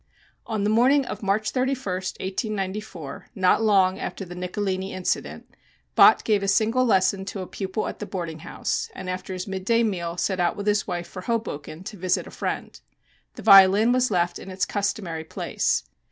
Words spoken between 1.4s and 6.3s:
31, 1894, not long after the Nicolini incident, Bott